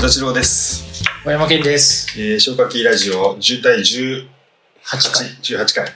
[0.00, 1.02] 座次郎です。
[1.24, 2.20] 小山健です。
[2.20, 4.28] えー、消化器ラジオ10対18
[4.84, 5.26] 8回。
[5.42, 5.88] 18回。
[5.88, 5.90] い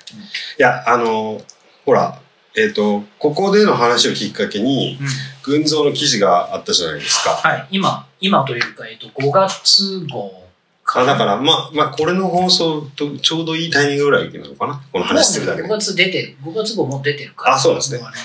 [0.58, 1.44] や、あのー
[1.86, 2.20] ほら、
[2.56, 5.06] えっ、と、ここでの話をきっかけに、うん。
[5.44, 7.30] 群像の記事があったじゃないですか。
[7.30, 7.68] はい。
[7.70, 10.48] 今、今というか、えっと、5月号
[10.94, 15.78] あだから、まあ、まあ、これの放送とちょうどいいタイミングぐらいなのかなこの話するだけ5で。
[15.78, 16.36] 月出てる。
[16.42, 17.54] 5月号もう出てるから。
[17.54, 18.16] あそうですねもね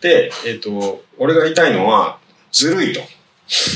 [0.00, 2.18] で、えっ、と、俺が言いたいのは、
[2.50, 3.02] ずるいと。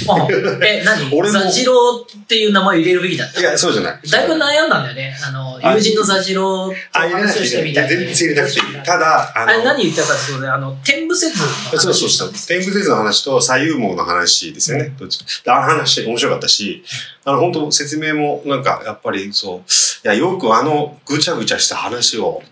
[0.08, 0.27] あ
[0.64, 1.08] え、何？
[1.12, 3.40] 俺もザジローっていう名前入れるべきだった。
[3.40, 4.00] いや、そうじゃない。
[4.10, 5.14] だいぶ悩んだんだよね。
[5.22, 8.14] あの、あ友人のザジローとあ、入れなく話をしてみたいていい。
[8.14, 8.82] 全然入れなくていい。
[8.82, 12.32] ただ、ああれ何言ったかっていうとね、あの、天部説の話そうそうそう。
[12.46, 14.95] 天部説の話と左右網の話ですよね。
[14.98, 16.82] どっちであの話面白かったし、
[17.24, 19.62] あの本当説明もなんかやっぱりそう、い
[20.04, 22.42] やよくあのぐちゃぐちゃした話を、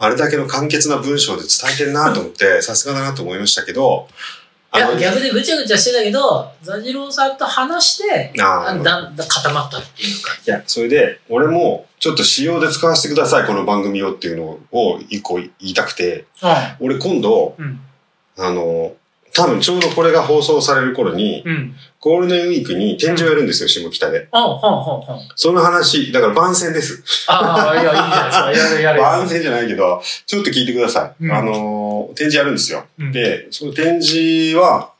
[0.00, 4.08] あれだけの簡潔な文章で伝えてるなと思って、さすがだなと思いましたけど、
[4.72, 10.32] いや、の逆でぐちゃぐちゃしてたけど、ザジローさんと話して、あだんだん固まったっていうか。
[10.46, 16.26] いや、それで、俺も、ちょっと仕様で使わせてください、この番組をっていうのを一個言いたくて、
[16.78, 17.80] 俺今度、うん。
[18.38, 18.94] あの、
[19.32, 21.74] 多分ちょうどこれが放送される頃に、うん。
[22.00, 24.28] ゴールデンウィークに展示をやるんですよ、下北で。
[25.36, 27.02] その話、だから番宣です。
[27.28, 28.74] ああ、いや、いいじゃないですか。
[28.74, 29.00] やるやるやる。
[29.02, 31.24] 番宣じゃないけど、ちょっと聞いてください。
[31.24, 31.79] うんあのー、
[32.14, 32.84] 展示やるんですよ。
[32.98, 34.92] うんで、その展示は、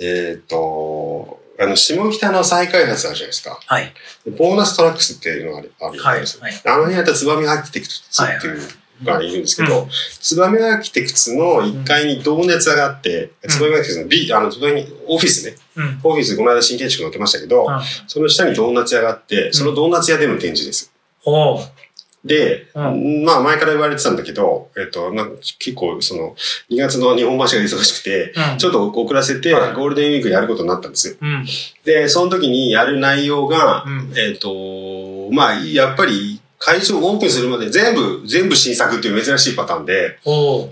[0.00, 3.58] えっ、と、あの、下北の再開発あるじゃないですか。
[3.64, 3.92] はい。
[4.24, 6.20] でボーナストラックスっていうのがあるあるんはい。
[6.20, 6.42] ですよ。
[6.42, 6.52] はい。
[6.64, 8.60] あの辺やったらツバメアーキテクツっていう
[9.02, 9.88] のがいるんですけど、
[10.20, 15.56] ツバメアーキテクツの1階にドーナツ屋があって、んツバメアーキテクツの B、あの、隣にオフィスね。
[15.76, 16.00] うん。
[16.02, 20.92] オフィスこの間新建築載ってましたけど、うんその下にドーナツ屋があって、そのドーナツ屋での展示です。
[21.20, 21.81] ほう。
[22.24, 22.78] で、う
[23.24, 26.36] まあ前から言われてたんだけど、えっと、なんか結構その、
[26.70, 28.58] 2月の日本橋が忙しくて、うん。
[28.58, 31.16] ちょっと遅らせて、はいゴールデンウィークやることになったんですよ。
[31.20, 31.46] うん。
[31.84, 40.20] で、その時にやる内容が、うんえっと、まあ、やっぱり、会場オープンするまで全部、全部新作っていう珍しいパターンで。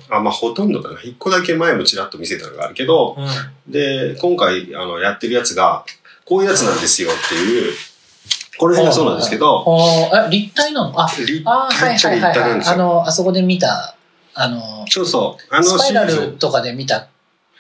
[0.08, 1.00] あまあほとんどかな。
[1.02, 3.72] 一個だけ前もちらっと見せたのがあるけど、うん。
[3.72, 5.84] で、今回、あの、やってるやつが、
[6.24, 7.72] こういうやつなんですよっていう、
[8.60, 9.80] この辺がそうなんですけど、ほう。
[10.26, 10.92] え、立体なの？
[11.02, 12.20] あ、立体っちゃ立。
[12.20, 12.74] 体なんですよ。
[12.74, 13.96] あの、あそこで見た、
[14.34, 15.54] あの、そうそう。
[15.54, 16.98] あのスパイラルとかで見た？
[16.98, 17.06] い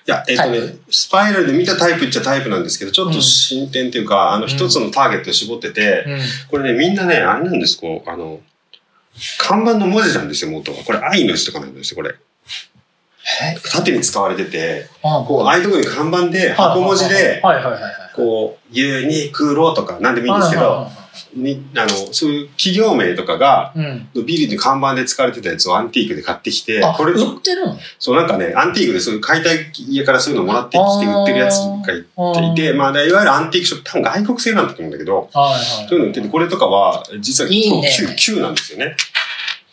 [0.04, 0.58] や、えっ、とね
[0.90, 6.20] スパイラルで見たタイプっちゃタイプなんですけど、ちょっと進展っていうか、あの、ん一つのターゲットを絞ってて、うん。
[6.50, 8.40] これね、みんなね、あれなんです、こう、あの、
[9.38, 10.84] 看板の文字なんですよ、元は。
[10.84, 12.14] これ、愛の字とかなんですよ、これ。
[13.42, 13.56] え？
[13.72, 17.92] 縦に使われてて、あこう、ああいうところに看板で、箱文字で、はいはいはいはい。
[18.14, 20.86] こう、ユニクロとか、なんでもいいんですけど、
[21.34, 24.08] に、あの、そういう企業名とかが、うん。
[24.24, 27.76] ビルで看板で使われてたやつをアンティークで買ってきてあ、、これと売ってるの？
[27.98, 35.88] そう、なんかね、アンティークでそういう解体家からそういうのもらってきて売ってるやつがいていて、まあ、いわゆるアンティークショップ、多分外国製なんだと思うんだけど、はいはい。
[35.88, 38.96] そういうの売ってて、これとかは、実はいいね旧、旧なんですよね。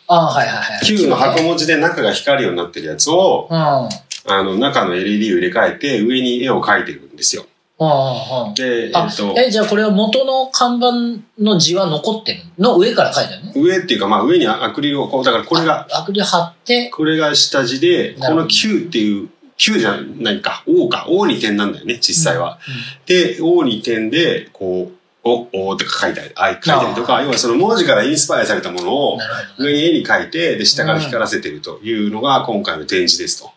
[0.06, 0.86] あはいはいはい。
[0.86, 3.84] 旧の箱文字で中が光るようになってるやつを、うん。
[3.84, 3.88] うん
[4.30, 7.46] あの、中の LED を入れ替えて、上に絵を描いてるんですよ。
[7.80, 8.54] うんうん。
[8.54, 12.76] で、えあっと、え、じゃあこれは元の看板の字は残ってるの？
[12.76, 13.52] 上から書いてあるの？
[13.54, 22.58] 上っていうか、まあ上にアクリルを、こう、だからこれが、あアクリル貼って、これが下地で、この Q っていう、Q じゃないか、O か、O に点なんだよね、実際は。
[22.68, 23.06] うん。
[23.06, 29.18] で、O に点で、こう、お、おって書いたり、あ書いたりとか、要はその文字からインスパイアされたものを。
[29.58, 33.50] 上に絵に描いて、で、下から光らせてるというのが今回の展示ですと。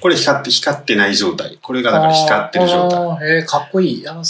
[0.00, 1.58] これ光って、光ってない状態。
[1.60, 3.00] これがだから光ってる状態。
[3.38, 4.08] えーかっこいい。
[4.08, 4.22] あいい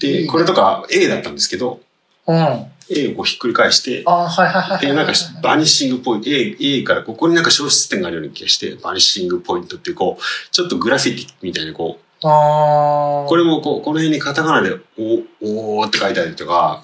[0.00, 1.80] で、ねこれとか A だったんですけど、
[2.26, 2.36] うん。
[2.36, 4.80] あ A をこうひっくり返して、ーはいはいはいはい。
[4.80, 5.12] で、なんか
[5.42, 14.76] バニッシングポイント、A、A からここになんか消失点があるような気がして、バニッシングポイントってこう、ちょっとグラフィティみたいなこう、あーこれもこう、この辺にカタカナで、
[15.42, 16.82] お、おーって書いてあるとか、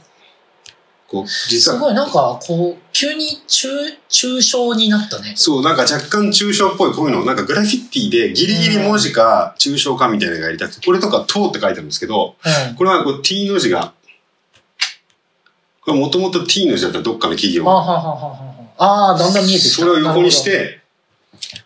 [1.09, 3.69] こう、実は、すごいなんかこう、急に中、
[4.09, 5.34] 抽象になったね。
[5.37, 12.37] そう、なんか若干抽象っぽいこういうの、なんかグラフィティでギリギリ文字か抽象かみたいなのがやりたくて、これとか、とって書いてあるんですけど、
[12.69, 12.75] うん。
[12.76, 13.93] これはこう T の字が、
[15.82, 19.76] これもともと T の字だったらどっかの企業ああー、だんだん見えてきた。
[19.76, 20.81] それを横にして、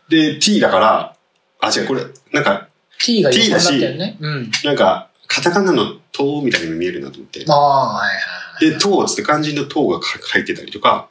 [0.08, 1.16] で、T だから、
[1.60, 2.02] あ、違う、これ、
[2.32, 2.68] なんか、
[3.00, 4.16] T が横になったよね。
[4.20, 4.50] うん。
[4.64, 7.44] なんか、カタカナの塔みたいに見えるなと思って。
[7.48, 8.47] ああ、はいはいはい。
[8.60, 11.08] で、塔つって漢字の塔がか入ってたりとか、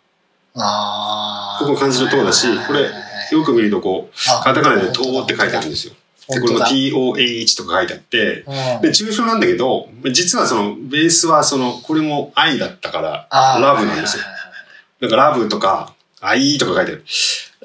[0.56, 1.64] ああ。
[1.64, 2.90] ここ漢字の塔だしこれ
[3.32, 5.94] よく見るとこう、カタカナで塔って書いてあるんですよ。
[6.30, 14.24] で、これも TOAH とか書いてあって、うんで、抽象なんだけど、実はその、ベースはその、これも愛だったから、ラブなんですよ。
[14.24, 14.48] はいはいはい
[15.00, 17.04] なんかラブとか、愛とか書いてある。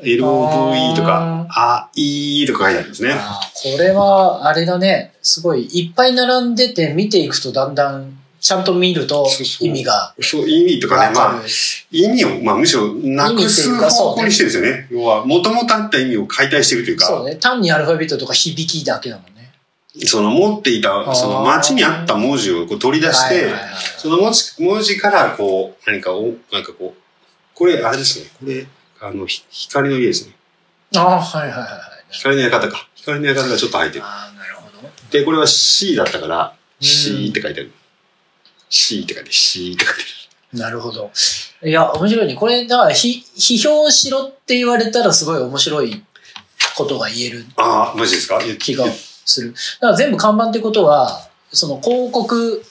[0.03, 3.15] LOVE とか、あ、いいとか書いてあるんですね。
[3.15, 5.15] これは、あれだね。
[5.23, 11.43] すごい、いっぱい並んでて見ていくとだんだん、ちゃんと見るとそうそう意味がそう、意味とかね、まあ。
[11.93, 14.89] 意味を、まあむしろなくす方向にしてるんですよね。
[14.91, 17.37] 要は、もともとあった意味を解体してるというか、そうね。
[17.37, 19.53] 単にアルファベットとか響きだけだもんね。
[20.07, 23.49] その持っていた、ーその街にあった文字をこう取り出して、
[23.97, 27.03] その文字文字からこう、何かを、なんかこう、
[27.55, 28.27] これ、あれですね。
[28.41, 28.67] これ、
[29.01, 30.35] あの、ひ光の家ですね。
[30.97, 31.81] ああ、はいはいはいはい。
[32.11, 32.89] 光の館か。
[32.97, 34.05] 光の館がちょっと入ってる。
[34.05, 34.89] ああ、なるほど。
[35.13, 37.71] で、これは C だったから、うん C って書いてある。
[38.73, 39.33] C って書いてある。
[39.33, 40.59] C って書いてある。
[40.59, 41.11] なるほど。
[41.63, 42.35] いや、面白いね。
[42.35, 46.03] これ、だから、ひ、批評しろって言われたらすごい面白い
[46.77, 48.41] ことが言えるああ、マジですか？
[48.59, 49.53] 気がする。
[49.53, 52.65] だから全部看板ってことは、その広告、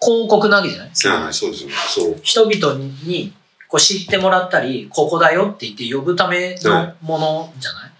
[0.00, 1.24] 広告なわけじゃない？
[1.24, 1.74] はい、そうですよね。
[1.88, 2.20] そう。
[2.22, 2.74] 人々
[3.04, 3.34] に
[3.68, 7.90] こう知ってもらったり、ここだよって言って呼ぶためのものじゃない、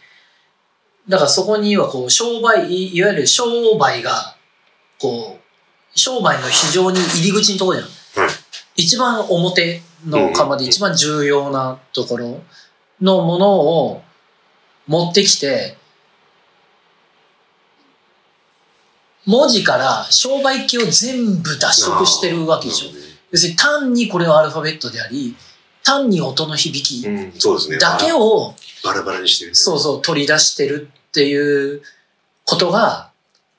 [1.08, 4.36] だからそこにはこう商売、いいわゆる商売が、
[4.98, 5.45] こう、
[5.96, 8.26] 商売の非常に入り口のところじゃん。
[8.26, 8.46] はい
[8.76, 12.43] 一番表の看板で一番重要なところ
[13.00, 14.02] のものを
[14.87, 15.76] 持ってきて、
[19.25, 22.90] 文字から商売機を全部脱色してるわけでしょ。
[23.32, 25.34] 要するに単にこれはアルファベットであり、
[25.82, 27.02] 単に音の響き。
[27.78, 28.54] だけを、
[28.84, 29.54] バラバラにしてる。
[29.54, 31.82] そうそう、取り出してるっていう
[32.44, 33.10] ことが、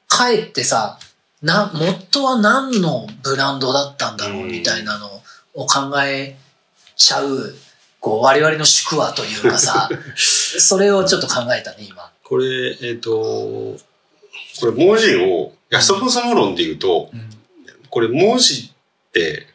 [0.07, 0.99] かえってさ、
[1.41, 5.07] な、元は何のブランドだったんだろうみたいなの
[5.53, 6.35] を考え
[6.95, 7.53] ちゃう、
[7.99, 12.11] こう、我々の宿話というかさ、 それをちょっと考えたね、今。
[12.23, 13.11] これ、えっ、と、
[14.59, 17.27] これ文字を、いや、そもそも論で言うと、うん
[17.89, 19.47] これ文字って、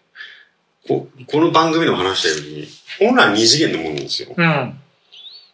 [0.88, 2.69] ここの番組でも話したように、
[2.99, 4.35] 本来二次元のものなんですよ。
[4.37, 4.81] うん。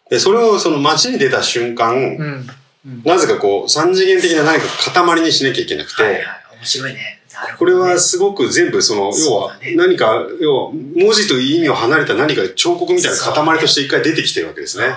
[0.08, 2.46] で、それをその街に出た瞬間、うん。
[2.88, 3.02] うん。
[3.04, 6.22] なぜかこう、三次元的な何か塊にしなきゃいけなくて、はいはい。
[6.56, 7.20] 面白いね。
[7.32, 14.96] なるこれはすごく全部その、要は何か、要は文字という意味を離れた何か彫刻みたいな塊として一回出てきてるわけですね。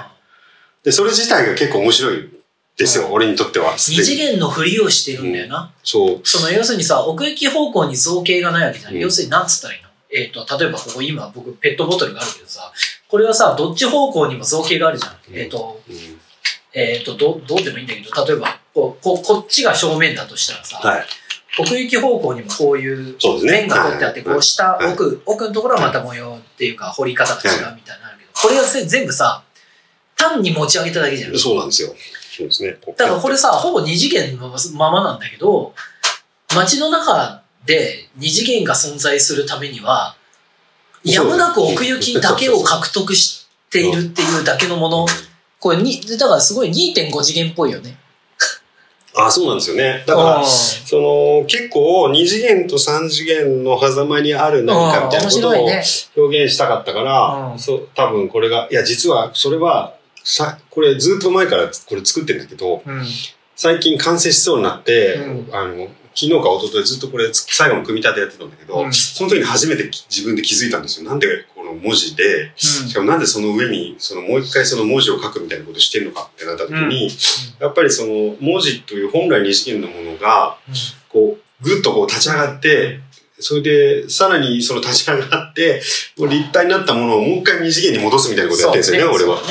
[0.84, 2.30] で、それ自体が結構面白い
[2.78, 3.76] ですよ、うん俺にとっては。
[3.78, 5.72] 二次元のふりをしてるんだよな。
[5.84, 6.22] そう。
[6.24, 8.94] その要するにさ、奥行き方向に造形がないわけじゃん。
[8.94, 9.90] うん要するになんつったらいいの？
[10.10, 12.74] えっ、と、例えばここ今僕ペットボトルがあるけどさ、
[13.08, 15.18] これはさ、どっち方向にも造形があるじゃん。
[15.30, 15.96] うんえっ、と、うん
[16.74, 21.06] えっ、と、ど、どうでもいいんだけど、例えば、こう、ここっちが正面だとしたらさ、はい。
[21.60, 23.18] 奥行き方向にもこういう。
[23.44, 29.44] 面が取ってあって、はいこう下、はい奥、奥のところはまた模様っていうか、彫り方が違うみたいなのあるけど、これがせ全部さ、
[30.16, 31.38] 単に持ち上げただけじゃん。
[31.38, 31.94] そうなんですよ。
[32.38, 32.78] そうですね。
[32.98, 35.74] だからこれさ、ほぼ二次元のままなんだけど、
[36.56, 40.16] 街の中で二次元が存在するためには、
[41.04, 45.06] やむなく奥行きだけを獲得しているっていうだけのもの、
[45.62, 47.96] これに、だからすごい2.5次元っぽいよね。
[49.16, 50.04] あ、そうなんですよね。
[50.08, 56.26] だから、その、結構二次元と三次元の狭間にある何かみたいな面ことを。
[56.26, 63.06] 表現したかったから、うんそう、多分これが、いや、実はそれは、さ、これずっと前からこれ作ってるんだけど、うん。
[63.56, 68.94] 最近完成しそうになって、うんあの、昨日か一昨日ずっとこれ最後の組み立てやってたんだけど、うん。
[68.94, 71.10] その時に初めてき自分で気づいたんですよ。
[71.10, 73.20] なんでこの文字で、しかもなん。
[73.20, 77.10] でその上に、そのもう一回その文字を書くみたいなことしてるのかってなった時に、
[77.60, 80.58] やっぱりその文字という本来二次元のものが、
[81.10, 83.00] こう、ぐっとこう立ち上がって、
[83.42, 85.82] それで、さらにその立ち上がって、
[86.18, 89.42] もう立体になったものをもう一回二次元に戻すみたいなことやってるんですよね、俺は。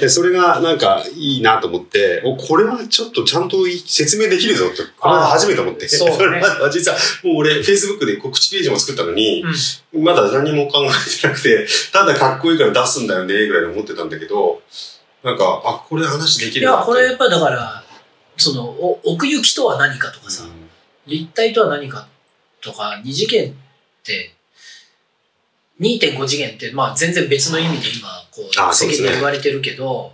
[0.00, 5.88] で、それがなんかいいなと思って、お、これはちょっとちゃんとい説明できるぞって、これは初めて思って。
[5.88, 6.16] そうね。
[6.16, 9.44] それは実は、もう俺、Facebook で告知ページも作ったのに、
[9.92, 10.04] うん。
[10.04, 14.62] まだ何も考えてなくて、ただかっこいいから出すんだよね、ぐらいに思ってたんだけど、
[15.22, 16.86] なんか、あ、これ話できいや、るなって。
[16.86, 17.84] これやっぱりだから、
[18.36, 20.44] その、お奥行きとは何かとかさ、
[21.06, 22.08] 立体とは何か
[22.60, 23.54] とか、二次元っ
[24.04, 24.34] て、
[25.80, 30.12] 2.5次元って、まあ全然別の意味で今、こう、世間で言われてるけど、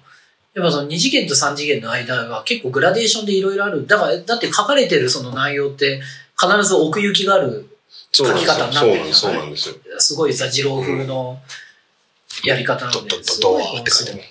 [0.54, 3.86] やっぱその2次元と3次元の間が結構グラデーションでいろいろある。
[3.86, 6.00] だから、だって書かれてるその内容って
[6.40, 7.68] 必ず奥行きがある、
[8.12, 9.12] 書き方になってるじゃない？
[9.12, 9.74] そうなんですよ。
[9.98, 11.38] すごいさ、二郎風の
[12.44, 14.22] やり方なので、ドッドッすごいドドーって書いてある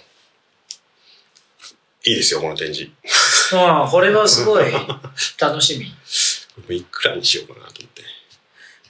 [2.08, 2.92] いいですよ、この展示。
[3.54, 4.66] うん、これはすごい
[5.40, 5.92] 楽しみ。
[6.70, 8.04] いくらにしようかなと思って。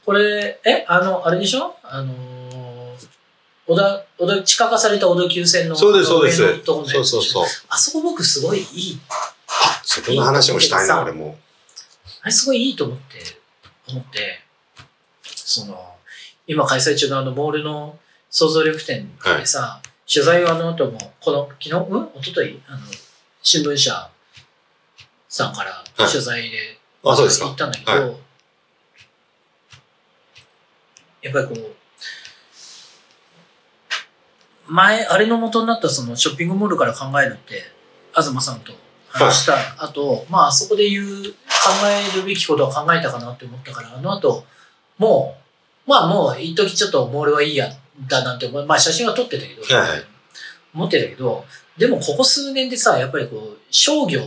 [0.06, 1.76] これ、え、あの、あれでしょ？
[1.84, 3.08] あのー、
[3.66, 6.38] 小田、小田、地下化された小田急線のそうです、そうです。
[6.64, 7.46] そうそうそう。
[7.70, 9.00] あそこ僕すごいいい。
[9.48, 11.38] あ、そこの話もしたいな、俺も。
[12.22, 13.40] あれすごいいいと思って、
[13.88, 14.42] 思って、
[15.24, 15.96] その、
[16.46, 17.98] 今開催中のあのモールの
[18.30, 19.82] 創造力展でさ、
[20.12, 22.10] 取材をあの後も、この、昨日、うん？
[22.22, 22.62] 一昨日？
[22.68, 22.80] あの、
[23.42, 24.12] 新聞社
[25.30, 26.78] さんから取材で、
[27.12, 27.48] あ、そうですか。
[27.48, 27.98] 行ったんだけど、は
[31.22, 31.76] やっぱりこう、
[34.68, 37.64] 前、あれの元になったそのショッピングモールから考えるって、
[38.14, 38.74] 東さんと
[39.10, 39.84] 話した。
[39.84, 41.06] 後、まあそこで言う、
[41.66, 44.46] 考えるべきことは考えたかなって思ったから、あの後、
[44.98, 45.36] も
[45.88, 47.70] う、まあもう一時ちょっとモールはいいや、
[48.08, 50.04] だなんてまあ写真は撮ってたけど、はいはい。
[50.74, 51.46] 思ってたけど、
[51.78, 54.22] でもここ数年でさ、やっぱりこう、商業、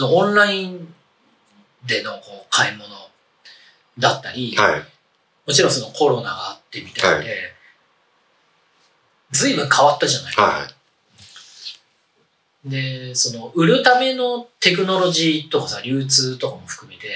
[0.00, 0.94] オンライン
[1.86, 2.88] でのこう買い物
[3.98, 4.80] だったり、はい。
[5.46, 7.52] もちろんそのコロナがあってみたいで、
[9.30, 10.34] 随分変わったじゃない。
[10.34, 10.76] はい。
[12.68, 17.08] で、その、売るためのテクノロジーとかさ、流通とかも含めて、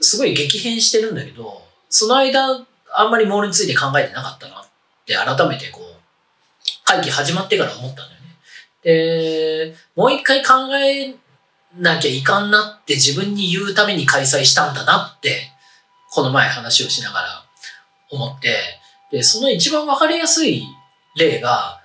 [0.00, 4.66] すごい激変してるんだけど、その間、あんまりモールについて考えてなかったなっ
[5.04, 5.96] て改めてこう、
[6.84, 9.72] 会期始まってから思ったんだよね。
[9.72, 11.16] で、もう一回考え
[11.76, 15.52] なきゃいかんなって自分に言うために開催したんだなって、
[16.10, 17.44] この前話をしながら
[18.10, 18.56] 思って、
[19.10, 20.64] で、その一番わかりやすい
[21.16, 21.77] 例が、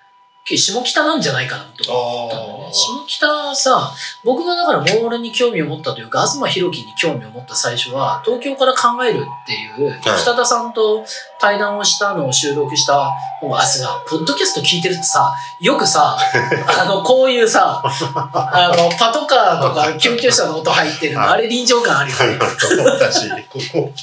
[0.46, 2.74] 下北なんじゃないかなと思ったんだよね。
[2.74, 3.94] 下北さ、
[4.26, 11.06] 僕がだからモールに興味を持ったというか、東博樹に興味を持った最初は、東京から考えるっていう、北田さんと
[11.40, 16.18] 対談をしたのを収録した方が、あ、さ、ポッドキャスト聞いてるってさ、よくさ、
[16.78, 22.38] あの、こういうさ、あの、パトカーとか 救急車の音入ってるの、はいあれ臨場感あるよね。
[22.86, 23.94] 私、ここ、こ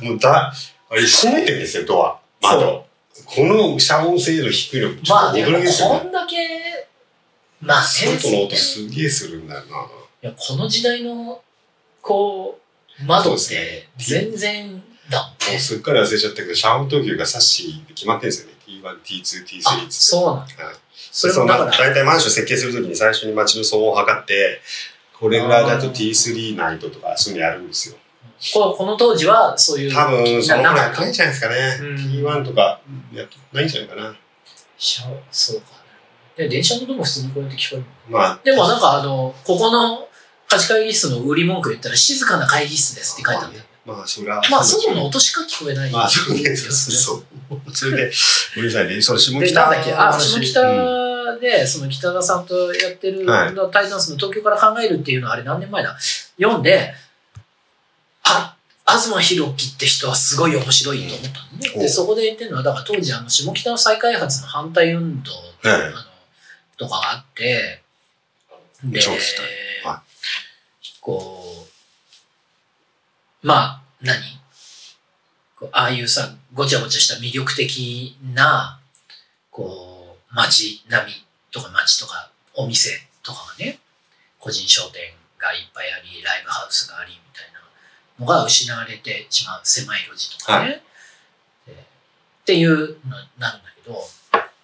[0.00, 0.52] こ、もうだ、
[0.90, 2.16] あれ閉めてるんですよ、ドア。
[2.42, 2.91] 窓。
[3.24, 6.00] この遮音性度低いの、ちょっと驚きですよね。
[6.00, 6.36] こんだけ、
[7.60, 9.66] まあね、外の音すげえするんだよな。
[9.66, 11.40] いやこの時代の
[12.00, 12.60] こ
[13.00, 15.58] う窓って全然だもんもうね。
[15.58, 18.52] すっかり忘れちゃったけど、遮音等級がサッシーで決まってるんですよね。
[18.66, 20.64] T1、T2、T3 あそうなんだ。
[20.64, 20.74] はい
[21.12, 24.60] それもだから大体マンション設計するときに最初に街の騒音を測って、
[25.18, 27.96] これぐらいだと T3 ないととか、そういうのやるんですよ。
[28.54, 31.78] ここの当時はそういう多分、そのかったないんじゃないですかね。
[31.80, 32.80] うん T1 とか、
[33.12, 34.16] やないんじゃないかな。
[34.76, 35.66] しゃそうか。
[36.36, 37.84] で電車の音も普通にこうやって聞こえる。
[38.08, 40.08] まあ、でもなんかあのここの
[40.48, 43.64] 貸し会議室の売り文句言ったら静かな会議室ですって書いてあるんだよ。
[43.84, 44.40] まあ、それは。
[44.50, 45.90] まあ外の音しか聞こえない。
[45.90, 46.50] まあ、そうね。
[46.50, 47.24] うそう。
[47.72, 48.10] それで、
[48.56, 49.00] うるさいね。
[49.00, 55.96] その下で、北なんだっけ、あ、話下北で、その北田さんとやってる、はいタイタンスの東京から考えるっていうのはあれ何年前だ？
[56.38, 56.94] 読んで、
[58.24, 61.72] あ、東博樹って人はすごい面白いと思ったのね。
[61.74, 61.80] うん。
[61.80, 65.32] で、そこで言ってるのは、だから当時あの下北の再開発の反対運動、
[65.68, 65.96] はいあの
[66.76, 67.82] とかがあって、
[68.84, 69.46] で超聞きたい。
[69.84, 70.02] は、
[71.00, 71.66] こ
[73.42, 74.16] う、まあ、何？
[75.70, 78.80] ああいうさ、ごちゃごちゃした魅力的な、
[79.50, 81.12] こう、街並み
[81.52, 82.90] とか街とかお店
[83.22, 83.78] とかがね、
[84.40, 87.51] 個人商店がいっぱいあり、ライブハウスがありみたいな
[88.18, 90.82] のが失われてしまう狭い路地とかね。
[91.66, 92.96] でっていうのに
[93.38, 94.02] なるんだけど、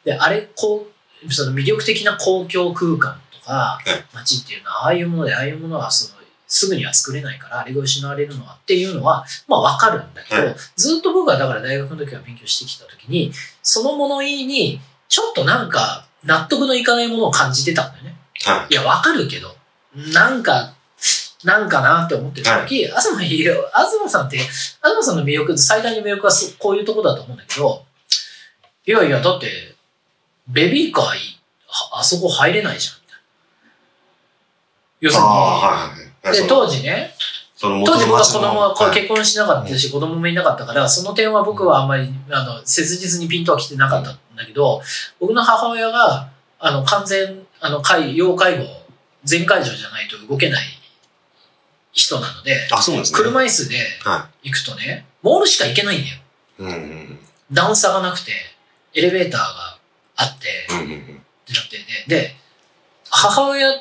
[0.04, 0.86] で、あれ、こ
[1.26, 13.30] う、その魅力的な公共空間とかい、街っていうのは、ああいうもので、ああいうものはその、すぐには作れないから、あれが失われるのはっていうのは、まあわかるんだけど、はいずっと僕はだから大学の時は勉強してきた時に、
[13.62, 18.16] その物言いに、ちょっとなんか納得のいかないものを感じてたんだよね。
[18.44, 19.54] はいや、わかるけど、
[19.94, 20.74] なんか、
[21.48, 27.86] なんかなって思ってた時、東ひろ東さんって、東さんの魅力、最大の魅力はそこういうとこだと思うんだけど、
[28.84, 29.48] いやいや、だって、
[30.46, 31.40] ベビーカーい
[31.94, 32.98] ああそこ入れないじゃん。
[35.00, 36.40] 要するに、はいはい。
[36.42, 37.14] で、当時ね、
[37.58, 38.94] 当時僕は子供ははい。
[38.94, 44.82] 結婚しなかったし、子供もいなかったから、その点は僕はあんまり、あの、切実にピンとは来てなかったんだけど、
[45.18, 46.28] 僕の母親が、
[46.58, 48.64] あの、完全、あの、介、要介護、
[49.24, 50.77] 全介助じゃないと動けない
[51.92, 53.18] 人なので、あ、そうなんですね。
[53.18, 56.16] 車椅子では行くとね、モールしか行けないんだよ。
[56.16, 56.62] い。
[56.62, 57.18] うんうん
[57.50, 58.32] 段差がなくて、
[58.94, 59.78] エレベーターが
[60.16, 60.76] あって、うん。
[60.76, 60.98] うんうんうん。
[60.98, 61.84] ってなってね。
[62.06, 62.36] で、
[63.10, 63.72] 母親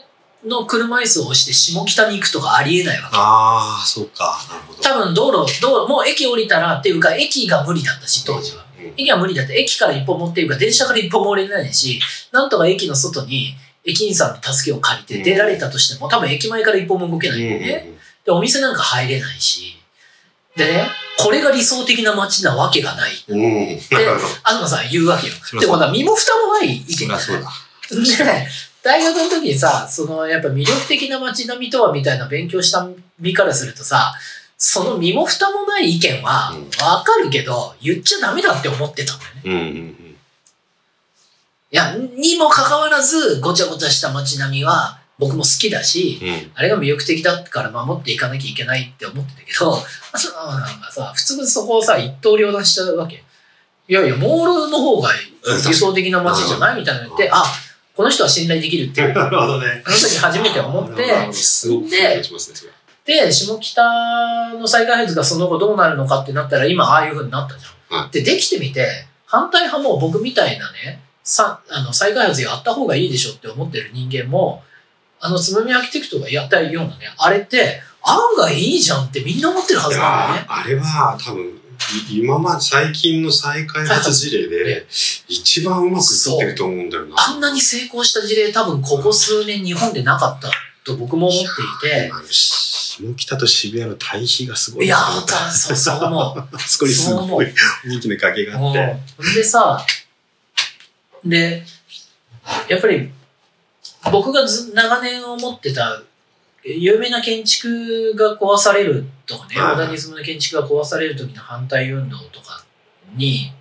[0.45, 3.15] の車椅子を押して下北に行くとかありえないわけ。
[3.17, 4.37] ああ、そうか。
[4.49, 4.81] なるほど。
[4.81, 8.65] 多分道路、道路、もう駅降りたらっていうか、駅が無理だったし、当時は。
[8.79, 8.93] うん。
[8.95, 11.99] 駅は無理だって、駅から一歩持っていくか、電車から一歩も降りれないし、
[12.31, 17.96] なんとか駅の外に駅員さんの助けを借りて出られたとしても、多分駅前から一歩も動けないんだよね。
[18.27, 19.77] で、お店なんか入れないし。
[20.57, 23.11] でね、これが理想的な街なわけがない。
[23.29, 23.39] うん。
[23.39, 23.79] うん。
[23.89, 24.27] なるほど。
[24.45, 27.49] 東さん言うわけよで、こんな身も蓋もない意見そりゃそうだ。
[27.89, 28.47] で、
[28.83, 32.85] 大学の時にさ、そのやっぱ魅力的な街並みとはみたいな勉強した
[33.17, 34.13] 身からするとさ、
[34.57, 39.41] その身も蓋もない意見はうんわかるけど、言っちゃダメだって思ってたんだよね。
[39.45, 39.97] うんうん
[41.69, 46.51] いや、にもかかわらず、ごちゃごちゃした街並みは、僕も好きだし、うん。
[46.53, 49.75] あれが魅力的だから守っていかなきゃいけないって思ってたけど、
[50.15, 53.23] そのなんかさ、普通そこをさ、一刀両断しちゃうわけ。
[53.87, 55.09] いやいや、モールの方が
[55.65, 57.43] 理想的な街じゃないみたいなの言って、あ、
[57.95, 59.81] この人は信頼できるっていう、 なるほどね。
[59.85, 62.71] あの時初めて思って、 すごく気がしますね、それ。
[63.05, 63.83] で、下北
[64.59, 68.01] の再開発がその後どうなるのかってなったら、今ああいう風になったじゃん。
[68.01, 74.63] はで、できてみて、反対派も僕みたいなね、さあの再開発やった方がいいでしょって思ってる人間も、
[75.19, 80.45] あの、つまみアーキテクトがやったようなね、あれって、案外いいじゃんってみんな思ってるはいずなんだよね。
[80.47, 81.45] あれは多分、
[82.09, 84.87] い今まで最近の再開発事例で
[85.27, 87.15] 一番うまくいってると思うんだよな。
[87.17, 90.49] あんなに成功した事例多分ここ数年日本でなかった
[90.83, 94.97] と僕も思っていて、下北と渋谷の対比がすごいいや。
[95.51, 96.39] そうそう思う。
[96.55, 97.47] あそこにすごい
[97.85, 98.99] 大きな崖があって。
[99.19, 99.85] うんでさ、
[101.25, 101.63] で、
[102.69, 103.11] やっぱり
[104.11, 106.01] 僕がず長年思ってた
[106.63, 112.65] 有名な建築が壊されるとかね、はいモダニズムの建築が壊される時の反対運動とか
[113.15, 113.53] に、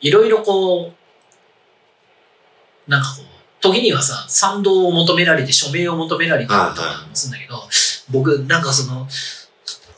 [0.00, 0.92] いろいろこう、
[2.90, 3.26] なんかこう、
[3.60, 7.62] 時にはさ、賛同を求められて、署名を求められたりとかもするんだけど、
[8.10, 9.06] 僕、なんかその、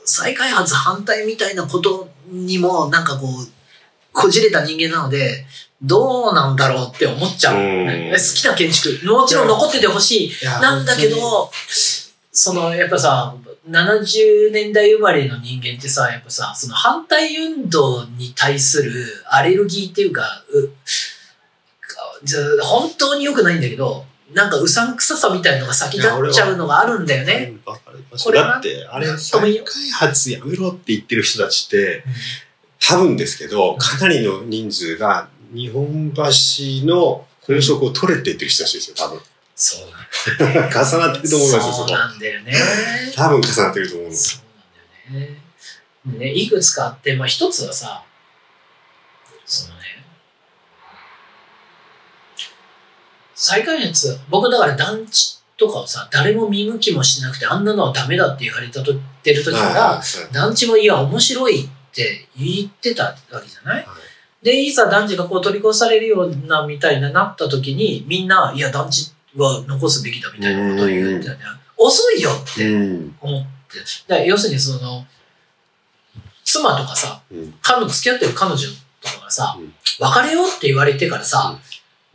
[0.05, 3.49] 再開発反対みたいなことにも、なんかこう、
[4.13, 5.47] こじれた人間なので、
[5.85, 7.57] どうなんだろうって思っちゃう。
[7.57, 10.33] うん好きな建築、もちろん残っててほしい。
[10.61, 11.51] なんだけど、
[12.33, 13.35] その、やっぱさ、
[13.69, 18.93] 70年代生まれの人間ってさ、やっぱさ、その反対運動に対する
[19.31, 20.23] アレルギーっていうか、
[20.53, 20.73] う
[22.63, 27.55] 本当に良くないんだけど、なんかうさんくささみたいのが先立っちゃうのがあるんだよね。
[27.65, 32.05] これはだって、あれ、再開発やめろって言ってる人たちって、
[32.81, 36.23] 多分ですけど、かなりの人数が日本橋
[36.87, 39.21] の高速を取れって言ってる人たちですよ、多分。
[39.55, 40.85] そうなんだ。
[40.85, 41.93] 重なってると思いますよ、そそうこ。
[41.93, 42.53] なんだよね。
[43.15, 44.15] 多分重なってると思うの。
[44.15, 45.41] そうなんだよね。
[46.07, 48.03] でね、いくつかあって、まあ一つはさ、
[49.47, 49.85] そのね、
[53.35, 63.87] 再開発、僕だから団地とかをさ、誰も見向きもしなくて、あんなのはダメだって言われたとってる時からはいは、い団地もいや、面白いって言ってたわけじゃない
[64.45, 71.39] で、いざ団地がこう取り越されるようなみたいななった時に、みんな、いや、団地は残すべきだみたいなことを言ってたね。
[71.79, 73.17] 遅いよってうん。
[73.21, 73.49] 思って。
[74.07, 75.07] だ要するにその、
[76.45, 77.55] 妻とかさ、うん。
[77.63, 78.59] 彼女付き合ってる彼女
[79.01, 81.57] とかがさ、うん別れようって言われてからさ、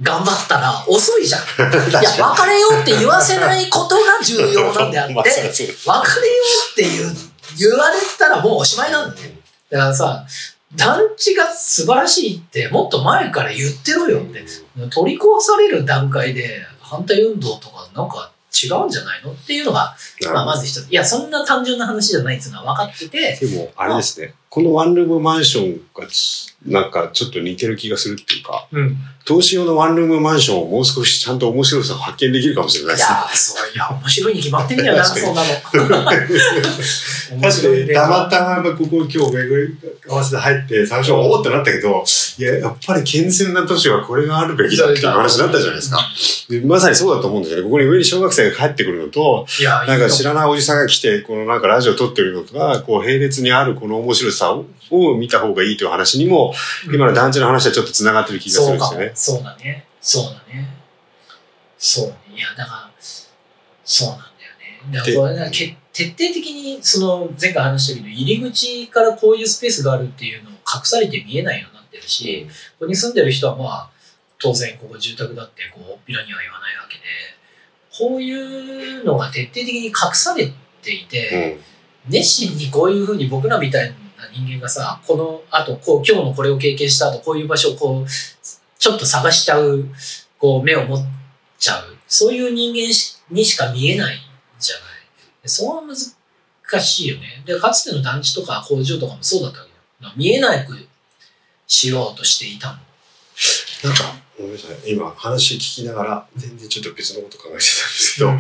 [0.02, 1.42] 頑張ったら遅いじゃん。
[1.89, 5.13] い確や、別れようって言わせないことが重要なんであって、
[5.86, 6.34] まあ別れよ
[6.68, 7.15] うって言う
[7.58, 9.32] 言われたらもうおしまいなんだよ。
[9.70, 10.26] だからさ、
[10.76, 14.44] 団地が素晴らしいってもっと前から言ってろよって。
[14.92, 19.96] 取り壊される段階で反対運動とかなんか違うんじゃないのっていうのが、
[20.34, 20.90] まあ、まず一つ。
[20.90, 24.34] いや、そんな単純な話じゃないっていうのは分かってて、でも、あれですね。
[24.50, 28.98] このワンルームマンションがつ、なんかちょっと似てる気がするっていうか、うん。
[29.26, 33.15] 投資用のワンルームマンションをもう少しちゃんと面白さを発見できるかもしれないですね。
[33.15, 35.48] いやー、そう、いや、面白いに決まってんだよな、そんなの。
[37.32, 39.78] 面確かに、たまたまここ今日巡り
[40.10, 42.04] 合わせて入って最初おおってなったけど、
[42.39, 46.00] いや、やっぱり健全な都市はこれがあるべきだっていう話になったじゃないですか。
[46.50, 47.63] でまさにそうだと思うんですよね。
[47.65, 56.54] ここに上に小学生が帰ってくるのと、いや、なんか知らないおじさんが来て、このなんかラジオ撮ってるのとか、こう並列にあるこの面白さをを見た方がいいという話にも、
[56.86, 59.12] と今の団地の話はちょっと繋がってる気がするんですよね。
[59.15, 59.86] そうかもそうだね。
[60.02, 60.80] そうだね。
[61.78, 62.15] そうね。
[62.36, 62.91] いや、だから、
[63.86, 65.25] そうなんだよね。
[65.25, 65.75] だから徹
[66.06, 72.47] 底的に、その、前回話したけど、入り口からこういうスペースがあるっていうのを隠されて見えないようになってるし、
[72.80, 73.89] ここに住んでる人はまあ、
[74.38, 77.02] 当然ここ住宅だってこう、おっぴらには言わないわけで、
[77.91, 81.60] こういうのが徹底的に隠されていて、
[82.08, 83.95] 熱心にこういうふうに僕らみたいな
[84.34, 88.08] 人間がさ、この後、こう、今日のこれを経験した後、こういう場所をこう、
[88.78, 89.86] ちょっと探しちゃう、
[90.38, 91.06] こう、目を持っ
[91.58, 91.98] ちゃう。
[92.08, 94.18] そういう人間しにしか見えない
[94.60, 94.86] じゃない。
[95.44, 97.44] でそれは難しいよね。
[97.46, 100.88] で、かつての団地とか工場とかもそうだったわけど、見えなく
[101.68, 102.74] しようとしていたの。
[103.84, 104.92] なんか、ごめんなさい。
[104.92, 108.32] 今話聞きながら、全然ちょっと別のこと考えてたんですけど、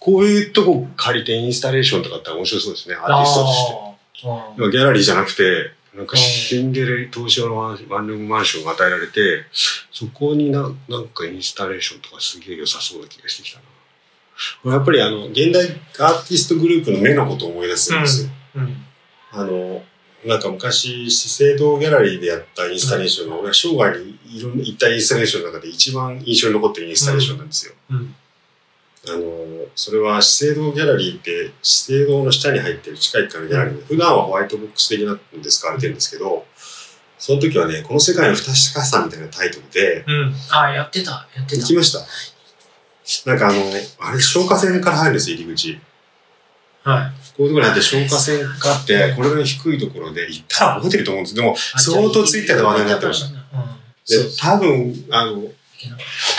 [0.00, 2.96] こういうとこ借りてインスタレーションとかって面白そうですね。
[2.96, 3.93] アーティストとして。
[4.22, 9.44] あーギャラリーじゃなくて、なんかシンデレ東証のワンワンルームマンションが与えられて、
[9.92, 13.64] そこにななんかインスタレーションとかすげえ良さそうな気がしてきたな。
[14.72, 15.66] やっぱりあの、現代
[16.00, 18.30] アーティストグループの目のことを思い出すんですよ。
[18.56, 18.84] うん。
[19.30, 19.82] あの、
[20.24, 27.74] なんか昔、資生堂ギャラリーでやったインスタレーションが、俺は生涯にいろんな行ったインスタレーションの中で一番印象に残ってるインスタレーションなんですよ。
[27.90, 28.14] うん。
[29.06, 36.46] あの、それは資生堂ギャラリーって、資生堂の下に入ってる地下1階のギャラリーで、普段はホワイトボックス的なんで使われてるんですけど、
[37.18, 40.34] その時はね、この世界の不確かさみたいなタイトルで、うん。
[40.50, 41.60] あ、やってた、やってた。
[41.60, 42.00] 行きました。
[43.30, 43.60] なんかあの、
[43.98, 45.78] あれ、消火栓から入るんですよ、入り口。
[46.82, 47.34] はい。
[47.36, 53.26] こういうところにあって消火栓があって、これぐらい低いところで行ったら覚えてると思うんですでも、相当ツイッターで話題になってました。
[53.26, 53.34] うん。
[54.06, 55.42] でそう、多分、あの、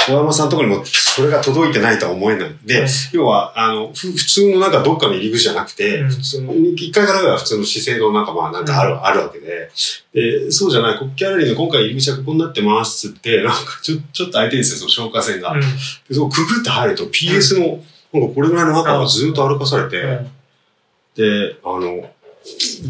[0.07, 0.83] 小山さんのところにも
[1.15, 2.55] それが届いてないとは思えない。
[2.65, 9.69] で、うん要は、あの、ふ普通のなんかどっかの入り口じゃなくて、うん普通の、一階からは普通の資生堂なんかまあなんかある、あるわけで、
[10.13, 15.51] で、そうじゃない、国ギャラリーの今回入り口はここになってますっつって、 なんかちょ、ちょっと空いてるんですよ、その消火栓が。
[15.51, 15.55] た。
[15.55, 15.61] うん。
[15.61, 15.67] で、
[16.11, 20.27] そこくぐって入ると PS の、なんかこれぐらいの中がずっと歩かされて、うん
[21.15, 22.09] で、あの、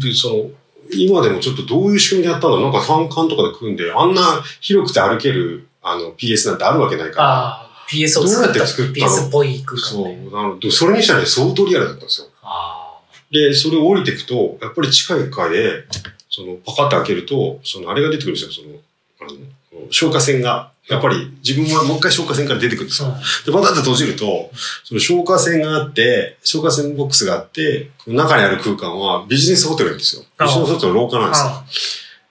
[0.00, 0.50] で、その、
[0.92, 7.65] 今でもちょっとどういう仕組みでやったんだなんか単管とかで組んで、あんな広くて歩ける、あの、PS なんてあるわけないから。
[7.90, 10.34] PS を作ったどうやって作ったの？PS っぽい空そう。
[10.34, 12.28] なので、それにしたらね、相当リアルだったんですよ。
[12.42, 15.84] あで、それを降りていくと、やっぱり地下1階で、
[16.30, 18.78] その、パカッて開けると、その、あれが出てくるんですよ、その、
[19.20, 20.70] あの、消火栓が。
[20.88, 23.08] やっぱり自分はもう一回消火栓から出てくるんですあ。
[23.08, 23.14] よ。
[23.14, 23.52] うん。
[23.52, 24.50] で、パタッと閉じると、
[24.84, 30.22] その消火栓があって、消火栓ボックスがあって、中にある空間はビジネスホテルなんですよ。
[30.38, 31.46] ビジネスホテルの廊下なんですよ。
[31.48, 31.64] あ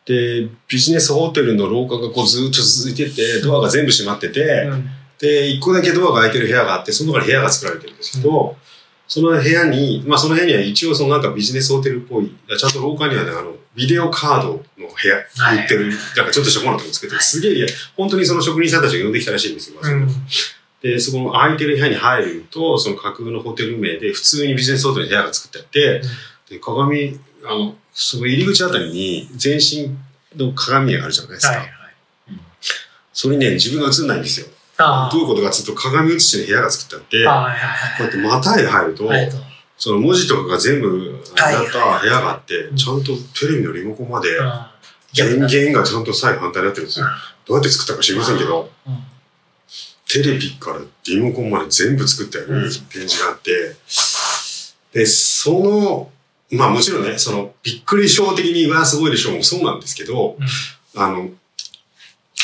[0.06, 4.90] で、ビジネスホテルの廊下がこうずっと続いてて、ドアが全部閉まってて、うん。
[5.20, 8.56] で、一個だけドアが開いてる部屋があって、その中に部屋が作られてるんですけど、
[9.08, 19.80] その部屋に、まあその部屋には一応そのなんかビジネスホテルっぽい、ちゃんと廊下にはね、あの、ビデオカードの部屋、はい売ってる、なんかちょっとしたものとかつけてる、すげえ、本当にその職人さんたちが呼んできたらしいんですよ。
[19.82, 20.08] うん。
[20.82, 26.02] で、そこの空いてる部屋に入ると、その架空のホテル名で普通にビジネスホテルの部屋が作ってあって、
[26.50, 29.96] で、鏡、あの、その入り口あたりに全身
[30.36, 31.54] の鏡があるじゃないですか。
[31.54, 31.70] はいはい。
[33.14, 34.48] それにね、自分が映んないんですよ。
[34.78, 37.32] あどういうことかっていうと、鏡写しの部屋が作ってあって、あ。
[37.32, 37.98] はいはいはい。
[37.98, 39.38] こうやってまたいで入ると、はいと。
[39.78, 44.66] その文字とかが全部あった部屋があって、いちゃんとテレビのリモコンまでうん
[45.14, 47.06] 電源がちゃんと左右反対になってるんですよ。
[47.46, 48.98] どうやって作ったか知りませんけど、うん。
[50.08, 53.76] テレビからリモコンまで全部作ってあるうん展示があって、
[54.94, 56.12] で、その、
[56.52, 61.30] まあもちろんね、その、びっくりショー的に、うわ、すごいでしょうもそうなんですけど、うんあの、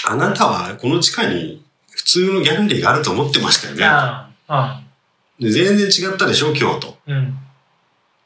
[0.07, 1.63] あなたはこの地下に
[2.01, 3.85] 普通のギャラリーがあると思ってましたよね。
[3.85, 4.81] ああ。
[5.39, 6.97] で全然違ったでしょ、今日と。
[7.07, 7.37] うん。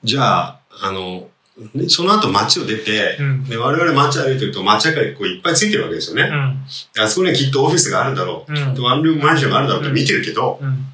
[0.04, 1.28] じゃあ、あの、
[1.74, 3.44] ねその後街を出て、うん。
[3.46, 6.24] で我々街歩いてると街明かりこういっぱいついてるわけですよね。
[6.24, 7.04] うん。
[7.04, 8.52] あそこにはきっとオフィスがあるんだろう。
[8.52, 10.86] うんきっとワンルームマンションがあるんだろうって見てるけど、うん。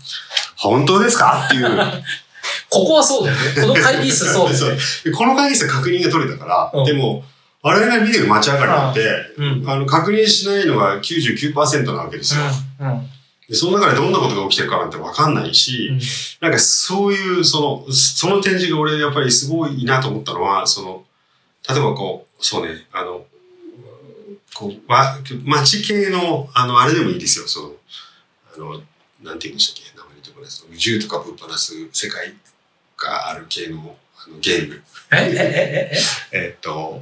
[0.58, 1.66] 本当ですかっていう。
[2.70, 3.62] ここはそうだよね。
[3.62, 4.82] この会議室そうだよね。
[5.06, 7.24] でこの会議室で確認が取れたから、うんでも、
[7.64, 9.02] 我々が見てる街明かりなんて、
[9.38, 9.70] うん。
[9.70, 12.42] あの、確認しないのが99%なわけですよ。
[12.80, 13.08] うん。
[13.48, 16.00] でその中でどんなことが起きてるかなんてわかんないし、うん。
[16.40, 21.04] なんかそういう、その、その展示が俺やっぱりすごいいいなと思ったのは、その、
[21.70, 23.26] 例えばこう、そうね、あの、
[24.56, 27.72] こう、わ、街系の、あの、あれでもいいですよ、その、
[28.56, 28.82] あの、
[29.22, 32.34] なんて言うんでしたっけ、名前出てこないです銃とかぶっ放す世界
[32.98, 33.96] がある系の
[34.26, 34.84] あのゲーム。
[35.12, 37.02] え、え、え、え、え、えーっと、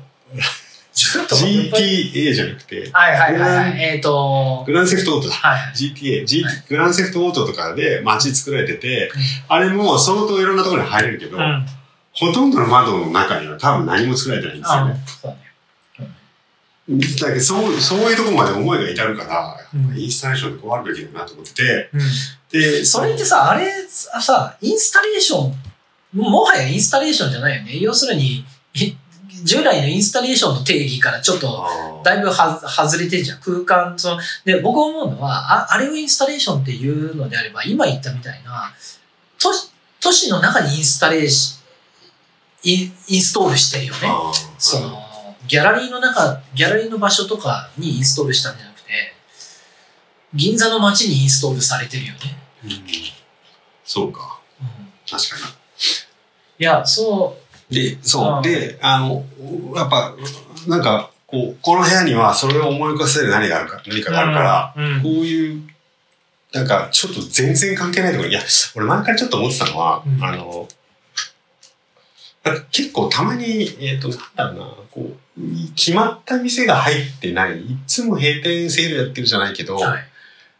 [0.93, 3.81] GTA じゃなくて、はいはいはいはい。
[3.81, 5.35] えっと、グランセフトオートだ。
[5.35, 5.73] はい。
[5.75, 9.11] GTA、G はいグランセフトオートとかで街作られてて、
[9.47, 11.65] あれも相当いろんなところに入れるけど、うん。
[12.13, 14.95] ほとんどの窓の中には多分何も作られてないんですよあね。
[15.07, 15.37] そうね。
[17.21, 21.99] だけどそうそういうところまで思いが至るから、うんインスタレーションでこうあるべきだなと思ってて、うん。
[22.51, 25.53] で、それってさ、あれ、さ、インスタレーション、
[26.13, 27.77] もはやインスタレーションじゃないよね。
[27.77, 28.95] 要するに、い
[29.43, 31.65] 従来のインスタレーションの定義からちょっと、
[32.03, 33.39] だいぶは外れてんじゃん。
[33.39, 38.73] 空間、その、で、僕思うのは、ああれをインスタレーションっていうのであれば、今言ったみたいな、
[39.37, 41.59] 都市都市の中にインスタレーシ
[42.63, 43.99] インインストールしてるよね。
[44.57, 45.01] その、
[45.47, 49.15] ギャラリーの中、ギャラリーの場所とかにインストールしたんじゃなくて、
[50.33, 52.19] 銀座の街にインストールされてるよね。
[52.65, 52.69] うん
[53.85, 54.39] そうか。
[54.61, 54.67] うん、
[55.09, 55.43] 確かに。
[56.59, 58.43] いや、そう、で、そう。
[58.43, 59.25] で、あの、
[59.75, 60.15] やっぱ、
[60.67, 65.61] なんか、こう、この部屋にはそれを思い浮かせる何があるか、何かがあるから、うん、こういう、
[66.51, 68.41] なんか、ちょっと全然関係ないところ、いや、
[68.75, 70.67] 俺前からちょっと思ってたのは、うんあの、
[72.71, 80.03] 結構たまに、えっ、と、なんだろうな、こう、決まった店が入ってない、いつも閉店セールやってるじゃないけど、はい。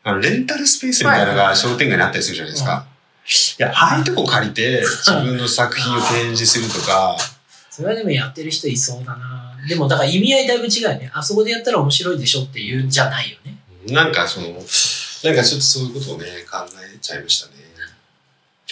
[0.04, 2.86] あの、レンタルスペースみたいなのが商店街にあったりするじゃないですか。
[3.60, 7.16] いや、ああいうとこ借りて、 自分の作品を展示するとか、
[7.70, 9.56] それはでもやってる人いそうだな。
[9.68, 11.12] でもだから意味合いだいぶ違うよね。
[11.14, 13.58] あそこでやったら面白いでしょっていうんじゃないよね。
[13.94, 14.68] なんかその、なんか
[15.44, 16.58] ちょっとそういうことをね、考
[16.94, 17.54] えちゃいましたね。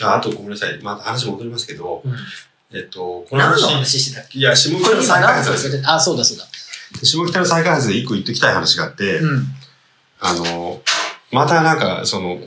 [0.02, 0.78] ああとごめんなさい。
[0.82, 2.16] また話戻りますけど、うん。
[2.74, 4.40] えっと、この何の話、話してたっけ？
[4.40, 6.48] いや、下北の再開発ですあ、そうだそうだ。
[7.04, 9.48] 下北の再開発で一個言っときたい話があって、うん。
[10.20, 10.82] あの、
[11.32, 12.40] またなんか、その、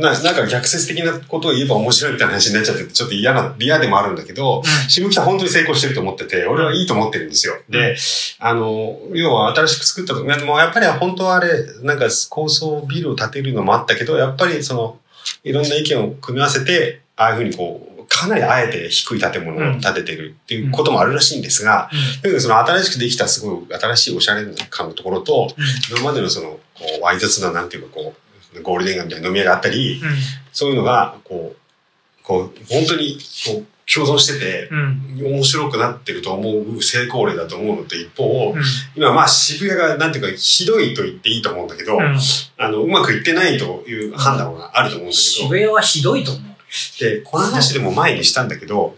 [0.00, 7.54] ななんか逆説的なことを言えば面白いみたいな話になっちゃってて、ちょっと嫌な、嫌でもあるんだけど、下北本当に成功してると思ってて、俺はいいと思ってるんですよ。
[7.68, 7.96] で、
[8.38, 11.48] あの、要は新しく作ったと、もうやっぱり本当はあれ、
[11.82, 14.98] なんか高層ビルを建てるのもあったけど、やっぱりその、
[15.44, 21.88] いろんな意見を組み合わせて、ああいうふうにこう、かなりあえて低い建物を建ててるっていうこともあるらしいんですが、
[22.22, 25.48] だけどその新しくできたすごい新しいおしゃれな感のところと、
[25.90, 26.60] 今までのその、こ
[27.00, 28.29] う、わい雑な、なんていうかこう、
[28.62, 30.08] ゴールデン街みたいな飲み屋があったり、うん。
[30.52, 35.34] そういうのが、こう、こう、本当に、こう、共存してて、うん。
[35.34, 38.62] 面白くなってると思う成功例だと思うのと一方、うん。
[38.94, 42.18] 今まあ渋谷がなんていうかひどいと言っていいと思うんだけど、うん。
[42.56, 47.00] あの、うまくいってないという判断があると思うんだけ渋ど、谷はひどいと思う。
[47.00, 48.94] で、この話でも前にしたんだけど、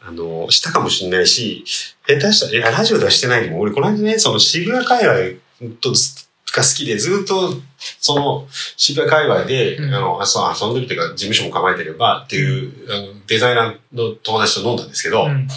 [0.00, 1.64] あの、したかもしれないし、
[2.06, 5.02] 下手したら、いや、ラジオではしてないでも、俺この間ね、その渋谷界
[5.60, 5.92] 隈と
[6.52, 7.54] が好きで、ずっと、
[8.00, 15.48] その、渋谷界隈で、うんあの、あそう遊んでるっていうか、事務所も構えてればっていう、あのデザイナーの友達と飲んだんですけど、うん。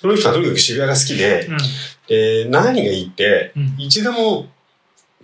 [0.00, 1.58] その人はとにかく渋谷が好きで、うん。
[2.08, 3.74] で、何がいいって、うん。
[3.78, 4.48] 一度も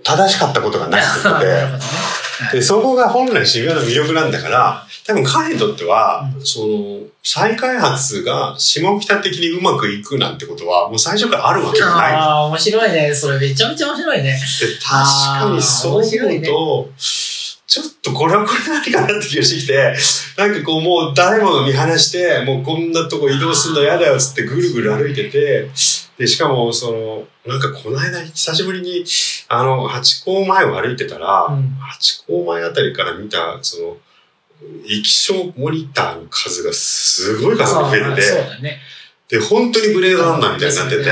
[0.05, 1.39] 正しかったことがないって こと
[2.51, 12.13] で、そこが本来渋谷の魅力なんだから、多分彼にとっては、うんその、再開発が下北的にうまくいくなんてことは、もう最初からあるわけがない。
[12.15, 13.15] ああ、面白いね。
[13.15, 14.25] それめちゃめちゃ面白いね。
[14.25, 14.39] で
[14.81, 14.89] 確
[15.41, 16.91] かにそう思うと、
[17.73, 19.95] ちょっとこれはこれ何かなって気がしてきて、
[20.37, 25.71] なんかこうもう誰もが見放して、もうこんなとこ移動するの嫌だよっつってぐるぐる歩いてて、
[26.23, 29.05] で、しかもその、なんかこの間久しぶりに、
[29.49, 33.97] あの、八甲前を歩いてたら、うん八甲前あたりから見た、その、
[34.89, 38.79] 液晶モニターの数がすごい数が増えてて、だね。
[39.29, 41.11] で、本当にブレードランナーみたいになってて、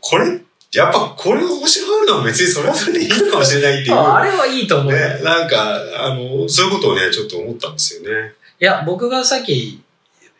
[0.00, 0.42] これ、
[0.74, 3.96] やっぱこれが面白いのは別にそれはそれでいいのかもしれないっていう。
[3.96, 4.98] ああれはいいと思うよ。
[4.98, 8.34] ね、なんか、あの、そういうことをね、ちょっと思ったんですよね。
[8.60, 9.82] いや、僕がさっき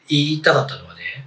[0.08, 1.26] 言いたかったのはね、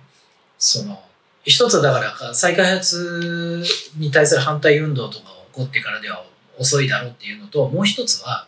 [0.59, 1.01] その、
[1.45, 3.63] 一つはだから再開発
[3.97, 6.25] に対する反対運動とか起こってからでは
[6.57, 8.47] 遅いだろうっていうのと、もう一つは、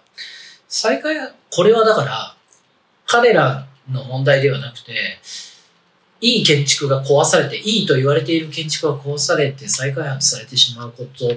[0.67, 2.35] 再開発、これはだから、
[3.05, 5.19] 彼らの問題ではなくて、
[6.19, 11.35] いい建築が壊されて、いいと言われている建築が壊されて再開発されてしまうこと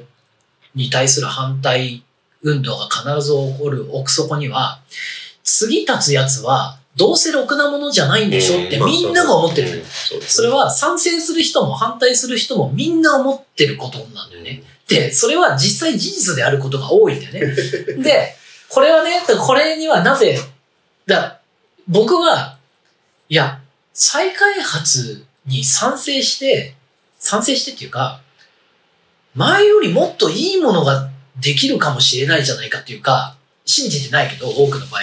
[0.74, 2.02] に対する反対
[2.42, 4.80] 運動が必ず起こる奥底には、
[5.44, 9.82] 次立つやつは、どうせろくなものじゃないんでしょってうんみんなが思ってる。
[10.28, 14.62] それは賛成する人も反対する人もみんな思ってることなんだよね。
[14.86, 17.54] で、それは実際事実であることが多いんだよね。
[18.04, 18.36] で、
[18.68, 20.38] これはね、これにはなぜ、
[21.06, 21.40] だ
[21.88, 22.58] 僕は、
[23.30, 23.60] いや、
[23.94, 26.74] 再開発に賛成して、
[27.18, 28.20] 賛成してっていうか、
[29.34, 31.08] 前よりもっといいものが
[31.40, 35.00] できるかもしれないじゃないかっていうか、信じてないけど、多くの場合。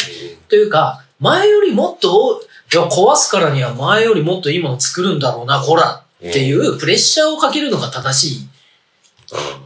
[0.47, 2.41] というか、前よりもっと、
[2.73, 8.49] いや、壊すからには前よりもっといいもの作るんだろうな、こらっていうプレッシャーをかけるのが正しい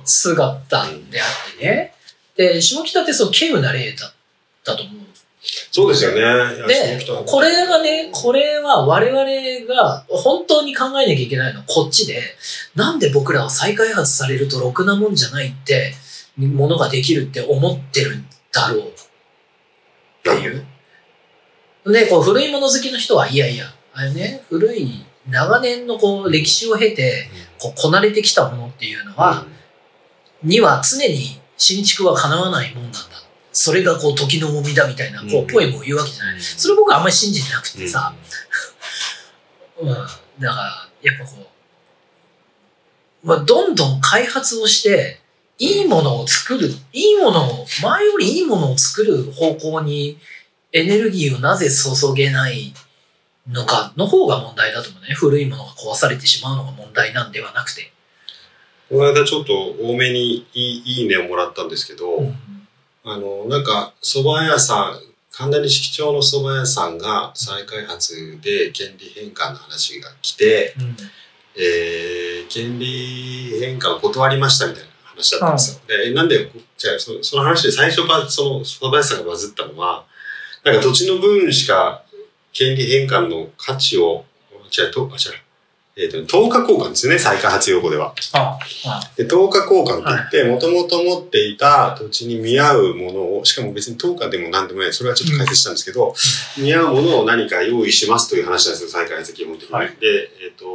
[0.05, 1.93] 姿であってね。
[2.35, 4.13] で、下北ってそう、稀有な例だっ
[4.63, 4.95] たと思う。
[5.71, 6.21] そうですよね。
[6.67, 12.21] でこれがね、これは我々が本当に考えなきゃいけないのはこっちで、
[12.75, 15.95] なんで僕らは再開発されるとろくなもんじゃないって、
[16.37, 18.91] ものができるって思ってるんだろうっ
[20.23, 20.65] ていう。
[21.85, 29.45] で、こう古いもの好きの人は、いやいや、あれね、古い、長年のこう歴史を経て、こうこなれてきたものっていうのは、
[30.43, 32.99] には常に新築は叶わないもんなんだ。
[33.53, 35.43] それがこう時の重みだみたいな、こうん。
[35.43, 36.41] うポエムを言うわけじゃない。
[36.41, 38.13] それ僕はあんまり信じてなくてさ、
[39.79, 41.35] うん、だから、やっぱこ
[43.23, 45.19] う、まあ、どんどん開発をして、
[45.59, 50.17] いいものを作る、いいものを、前よりいいものを作る方向に
[50.73, 52.73] エネルギーをなぜ注げない
[53.49, 55.13] のかの方が問題だと思うね。
[55.13, 57.91] 古いものが壊されてしまうのが問題なんではなくて。
[58.89, 62.35] この間ちょっと多めにいいいいねをもらったんですけど、うん
[63.03, 64.99] あの、なんか、蕎麦屋さん、
[65.31, 70.95] 神田西町の蕎麦屋さんが再開発で権利返還の話が来て、うん
[71.55, 75.81] えー、権利返還を断りましたみたいな話だったんですよ。
[75.87, 80.05] で、なんで、じゃあそその話で最初ば、その蕎麦屋さんがバズったのは、
[80.63, 82.03] なんか土地の分しか
[82.53, 84.25] 権利返還の価値を、
[84.77, 85.41] 違う、と、あ、違う、
[85.97, 88.13] えっ、と、10日交換ですよね、再開発用語では。
[88.33, 89.11] ああ。
[89.17, 96.15] で、10日交換って言って、もともと持っていた土地に見合うものを、しかも別に10日でも何でもない、それはちょっと解説したんですけど、
[96.57, 99.73] 見合うものを何か用意しますという話なんですよ、再開発基本的に。
[99.73, 99.87] はい。
[99.99, 100.65] で、えっ、と、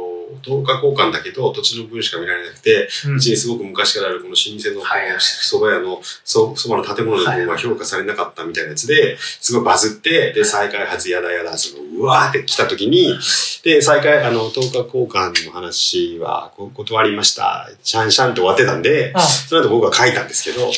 [0.43, 13.17] 10日交換だけど、土地の分しか見られなくて、ううちにすごく昔からあるこの老舗の蕎麦屋のそそばの建物の部分が評価されなかったみたいなやつで、すごいバズって、で、再開発やだやだ、その、うわーって来た時に、
[13.63, 17.69] で、再開、あの、10日交換の話はこ断りました。
[17.83, 20.71] シャンシャンって終わってたんで、あその後僕は書いたんですけど、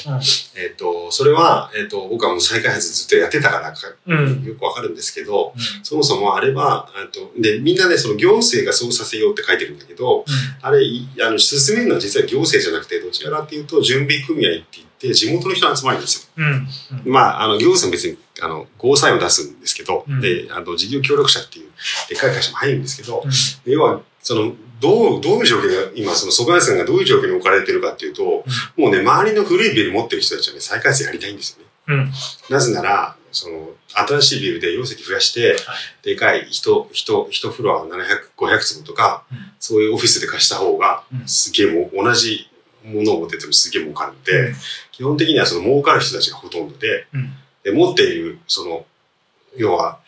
[0.56, 4.44] えっ、と、それは、えっ、と、僕はもう再開発ずっとやってたからか、うん。
[4.44, 10.26] よくわかるんですけど、そもそもあれは、あとで、みんなね、その行政がそうさせようって書いてるんだけど、
[10.62, 16.44] あれ、いあの、進めるのは実は行政じゃなくて、どちらかっていうと、準備組合って言って、地元の人の集まりですよ。
[17.06, 20.22] まあ、あの、行政も別に、あの、ゴーサインを出すんですけど、うん。
[20.22, 21.72] で、あの、事業協力者っていう、
[22.10, 23.72] でっかい会社も入るんですけど、うん。
[23.72, 28.46] 要は、その、どう、どういう状況が、今、その、蕎麦屋さんがどういう状況に置かれてるかっていうと、
[28.78, 31.70] もうね、周りの古いビル持ってる人たちはね、再開発やりたいんですよね。
[31.88, 32.12] うん。
[32.50, 35.56] なぜなら、その、新しいビルで容積増やして、
[36.04, 39.38] でかい人、人、一フロア700、500坪とか、うん。
[39.60, 41.28] そういうオフィスで貸した方が、うん。
[41.28, 42.50] すげえもう同じ
[42.84, 44.54] ものを持っててもすげえ儲かるんで、
[44.92, 47.34] 基本的にはその儲かる人たちがほとんどで、うん。
[47.64, 48.86] で持っている、その、
[49.58, 50.00] 要は、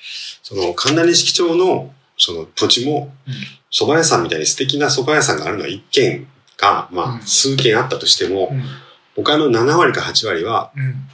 [0.43, 3.33] その、神田錦町の、その土地も、うん。
[3.71, 7.15] 蕎麦屋さんみたいに素敵な蕎麦屋さんがあるのは一軒か、まうん。
[7.17, 8.63] あ、数軒あったとしても、うん。
[9.15, 11.07] 他の7割か8割は、うん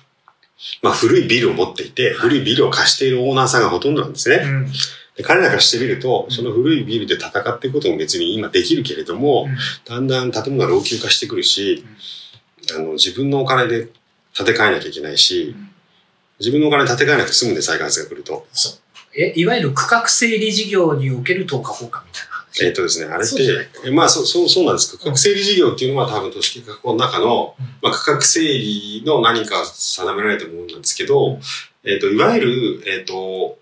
[0.82, 4.38] まあ、古いビルを持っていて、古いビルを貸しているオーナーさんがほとんどなんですね。
[4.44, 4.72] うん。
[5.16, 6.36] で彼らからしてみると、うん。
[6.36, 9.48] その古いビルで戦っていくことも別に今できるけれども、
[9.86, 11.86] だんだん建物が老朽化してくるし、
[12.76, 13.90] あの、自分のお金で
[14.36, 15.70] 建て替えなきゃいけないし、うん。
[16.40, 18.48] 自分のお金で建て替えなくて済むんで再開発が来ると。
[18.52, 18.74] そう。
[19.20, 22.37] えいわゆる区画整理事業における10日交換みたいな。
[22.37, 22.37] 話。
[22.64, 24.98] えっ、とですね、あれって、えまあそう、そう、そうなんです。
[24.98, 27.66] 区画整理事業っていうのは多分都市計画法の中の、うん。
[27.82, 31.40] まあ区画整理の何か定められたものなんですけど、
[31.84, 33.58] えっ、と、いわゆる、えっ、と、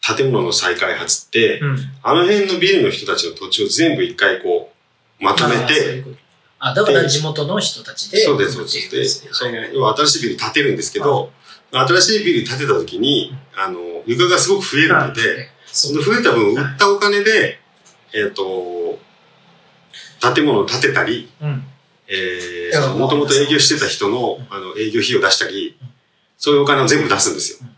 [0.00, 1.78] 建物の再開発って、うん。
[2.02, 4.72] あの辺のビルの人たちの土地を全部一回こ
[5.20, 6.04] う、まとめて、
[6.58, 9.24] あだから地元の人たちでそうです、そうです。
[9.24, 11.32] で、そ要は新しいビル建てるんですけど、
[11.72, 17.61] 新しいビル建てた時に、あの、床がすごく増えるので、そその増えた分、売ったお金で、
[18.14, 18.98] えっ、と、
[20.34, 21.64] 建物を建てたり、うん。
[22.08, 25.78] えもともと営業してた人の、あの、営業費用出したり、
[26.36, 27.68] そういうお金を全部出すんですよ。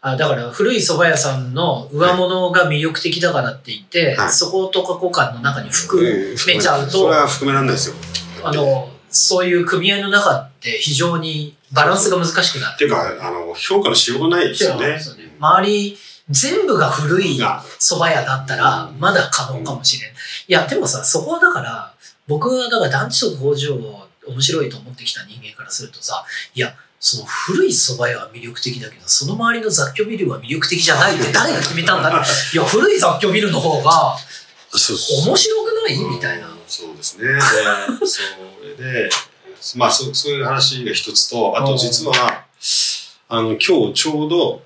[0.00, 4.30] あだから古い蕎麦屋さんの上物が魅力的だからって言って、はい。
[4.30, 6.36] そことか交換の中に含うん。
[6.46, 7.96] めちゃうと、それは含められないですよ。
[8.42, 14.88] あのそういう組合の中って非常にバランスが難しくなっっていうか、あの、評価のしようがないですよね。
[14.88, 14.98] ね。
[15.38, 15.98] 周り
[16.30, 20.10] 全部が古いが蕎麦屋だったらまだ可能かもしれん。
[20.10, 20.14] い
[20.48, 21.94] や、でもさ、そこはだから、
[22.26, 32.08] 僕はだから団地とか工場を面白いと思ってきた人間からするとさ、いや、その古い蕎麦屋は魅力的だけど、その周りの雑居ビルは魅力的じゃないって誰が決めたんだ？
[32.20, 32.56] って。
[32.56, 34.16] いや、古い雑居ビルの方が
[34.72, 35.98] 面白くない？
[35.98, 36.48] みたいな。
[36.66, 37.28] そうですね。
[37.28, 38.24] で、そ
[38.82, 39.10] れで、
[39.76, 42.44] まあそ、そういう話が一つと、あと実は、
[43.28, 44.62] あの、今日ちょうど、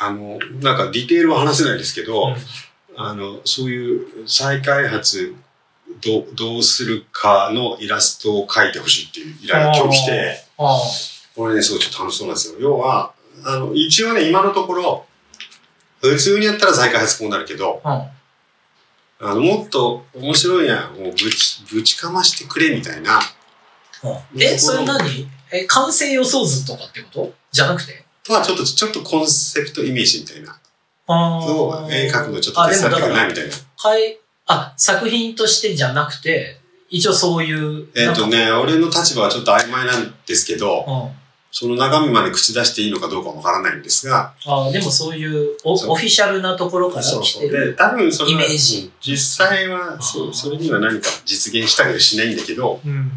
[0.00, 2.36] あの、なんかディテールは話せないですけど、うん。
[2.96, 5.34] あの、そういう再開発
[6.02, 10.44] どうどうするかのイラストを描いてほしいっていう依頼が今日来て、
[11.36, 12.56] これね、すごいちょっと楽しそうなんですよ。
[12.60, 13.12] 要は、
[13.44, 15.06] あの、一応ね、今のところ、
[16.00, 17.90] 普通にやったら再開発こうなるけど、うん。
[17.90, 18.14] あ
[19.20, 23.20] の、もっと面白いやん、もうぶち、ぶちかましてくれみたいな、
[24.02, 24.42] うん。
[24.42, 25.28] え、それ何？
[25.52, 27.32] え、完成予想図とかってこと？
[27.52, 28.04] じゃなくて？
[28.44, 30.58] ちょっと、ちょっとコンセプトイメージみたいな。
[31.06, 33.54] あそう、絵描くのちょっと手伝ってくれないみたいな。
[33.76, 34.18] はい。
[34.46, 37.88] あ、作品としてじゃなくて、一応そういう。
[37.94, 41.20] えっ、とね、俺の立場はちょっと曖昧なんですけど、うん
[41.52, 47.42] その中身まで口出していいのかどうかわからないんですが、あでもそういうオフィシャルなところからそうそう。
[47.42, 48.92] で、来てる多分それイはメージ。
[49.00, 53.10] 実際はそ、それには何か実現したりはしないんだけど、うん。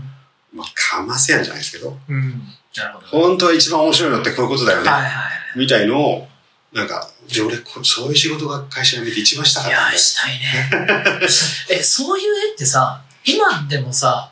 [0.53, 2.43] まあ、かませやんじゃないですけど、うん。
[2.75, 3.07] なるほど。
[3.07, 4.89] 本当は一番面白いのってこういうことだよね。
[4.89, 5.59] はいはい。
[5.59, 6.27] みたいのを、
[6.71, 11.79] なんか、で俺こ、そういう仕事が会社辞めて一番したかいやったんだよしたいね。
[11.79, 14.31] え、そういう絵ってさ、今でもさ、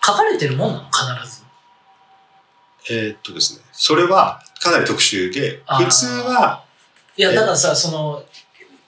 [0.00, 0.84] 描かれてるもんなの？
[0.90, 1.42] 必ず。
[2.90, 6.64] えーっとですね、それはかなり特殊で、普通は、
[7.16, 8.24] いや、えだからさ、その、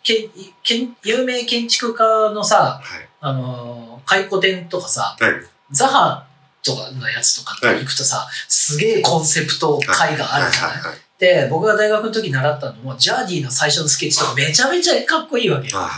[0.03, 0.29] け
[0.63, 3.09] けん有名建築家のさ、はい。
[3.21, 5.33] あのー、回顧展とかさ、はい。
[5.71, 6.27] ザハ
[6.65, 10.81] とかのやつとかって行くとさ、すげえコンセプト絵があるじゃない、はい。
[10.81, 10.91] はい。
[10.91, 10.99] はい。
[11.19, 15.79] で、僕が大学の時習ったのも、ジャーディの最初のスケッチとかめちゃめちゃかっこいいわけよ。
[15.79, 15.91] は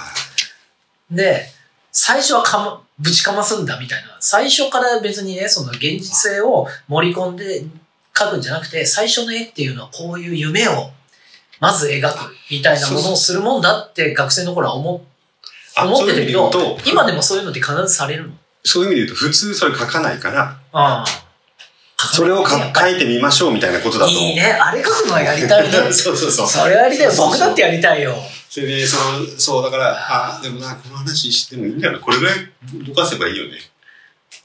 [1.10, 1.48] で、
[1.92, 4.16] 最初はかま、ぶちかますんだみたいな。
[4.20, 7.64] 最初から別にね、その現実性を盛り込んで
[8.14, 10.90] 描くんじゃなくて、最初の絵っていうのはこういう夢を
[11.60, 15.02] まず描くみたいなものをするもんだって学生の頃は思
[15.74, 16.50] あ思ってたけど
[16.86, 18.34] 今でもそういうのって必ずされるの？
[18.66, 21.26] そういう意味で言うと、普通それ書かないから、ああ。
[21.98, 22.56] それを書
[22.88, 24.22] いてみましょうみたいなことだと思う。
[24.22, 24.42] いいね。
[24.42, 25.70] あれ書くのはやりたいね。
[25.92, 26.46] そうそうそう。
[26.46, 27.12] それはやりたいよ。
[27.16, 28.14] 僕だってやりたいよ。
[28.50, 31.98] それで、その、そう、だから、あ、でもな、この話してもいいんだよな。
[31.98, 32.36] これぐらい
[32.86, 33.52] 動かせばいいよね。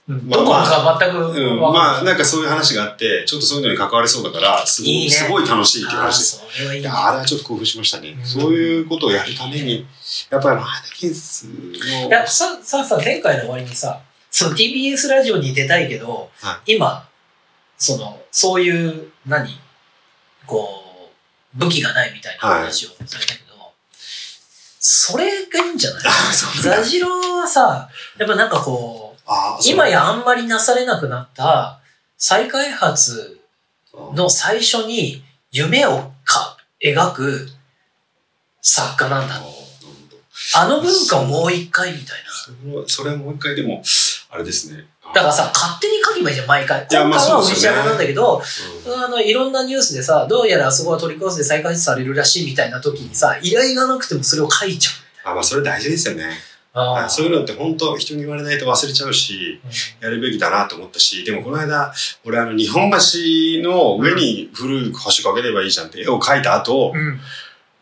[0.07, 1.59] まあどこか全くうん。
[1.59, 6.43] まあ、なんかそういう話があって、ちょっとそういうのに関われそうだから、すごい、すごい楽しいっていうああ話です。
[6.51, 6.89] それはいいね。
[6.89, 8.09] あれはちょっと興奮しましたね。
[8.17, 9.85] うんそういうことをやるために、
[10.29, 13.99] やっぱりマーケンスのい、や、さ、さ、さ、前回の終わりにさ、
[14.31, 17.07] その TBS ラジオに出たいけど、は今、
[17.77, 19.59] その、そういう、何？
[20.47, 21.11] こ
[21.55, 23.73] う、武器がないみたいな話をされたけど、
[24.79, 26.01] それがいいんじゃない？
[26.61, 29.21] ザジロはさ、やっぱなんかこう、
[29.69, 31.79] 今やあんまりなされなくなった
[32.17, 33.39] 再開発
[34.13, 37.49] の最初に夢をか描く
[38.61, 39.41] 作家なんだ。
[40.55, 42.05] あの文化をもう一回みたい
[42.75, 42.83] な。
[42.87, 43.81] それもう一回でも、
[44.31, 44.85] あれですね。
[45.13, 46.87] だからさ、勝手に書けばいいじゃん、毎回。
[46.89, 48.41] 今回はオフィシャルなんだけど、
[48.87, 56.29] うんあの、いろんなニュースでさ、どうやらあそこは取り壊して再開発されるらしいみたいな時にさ、依頼がなくてもそれを書いちゃあ、まあそれ大事ですよね。
[56.73, 59.59] あそういうのって本当人に言われないと忘れちゃうし、
[59.99, 62.97] やるべきだなと思ったし、でもこの間、俺あの日本橋
[63.61, 67.19] の上に古い橋かければいいじゃんって絵を描いた後、うん。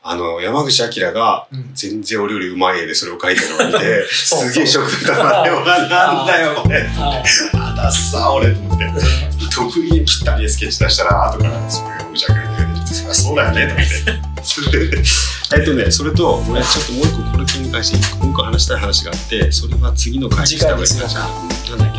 [0.02, 5.44] あの、山口明がうん全然俺よりうまい絵でそれを描いてるのを見て、 すげえショックだったな。
[5.44, 5.90] でもなん
[6.26, 6.80] だよこれ。
[6.98, 7.24] はい
[7.54, 8.86] あ、だっさ俺と思って。
[9.54, 14.20] 得意にぴったりでスケッチ出したら、後からそういう山口明が出てきて、そりゃそうだよねと思って。
[14.44, 15.04] それで
[15.52, 21.08] えっとね、それと、俺ちょっともう一個これに関して一個もう一個話したい話があって、それは次の回にした方がいいかな。
[21.10, 21.28] じゃあ、
[21.72, 21.99] なんだっけ？